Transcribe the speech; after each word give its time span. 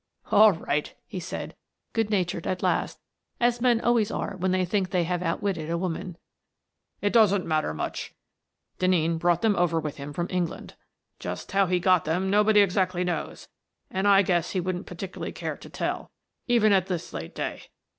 "All 0.31 0.51
right," 0.53 0.95
he 1.05 1.19
said, 1.19 1.55
good 1.93 2.09
natured 2.09 2.47
at 2.47 2.63
last, 2.63 2.99
as 3.39 3.61
men 3.61 3.79
always 3.79 4.09
are 4.09 4.35
when 4.35 4.49
they 4.49 4.65
think 4.65 4.89
they 4.89 5.03
have 5.03 5.21
out 5.21 5.43
witted 5.43 5.69
a 5.69 5.77
woman." 5.77 6.17
It 7.03 7.13
doesn't 7.13 7.45
matter 7.45 7.71
much. 7.71 8.15
Den 8.79 8.89
neen 8.89 9.19
brought 9.19 9.43
them 9.43 9.55
over 9.55 9.79
with 9.79 9.97
him 9.97 10.11
from 10.11 10.25
England. 10.31 10.73
Just 11.19 11.51
how 11.51 11.67
he 11.67 11.79
got 11.79 12.05
them, 12.05 12.31
nobody 12.31 12.61
exactly 12.61 13.03
knows, 13.03 13.47
and 13.91 14.07
I 14.07 14.23
guess 14.23 14.53
he 14.53 14.59
wouldn't 14.59 14.87
particularly 14.87 15.33
care 15.33 15.57
to 15.57 15.69
tell, 15.69 16.09
even 16.47 16.73
at 16.73 16.87
this 16.87 17.13
late 17.13 17.35
day. 17.35 17.65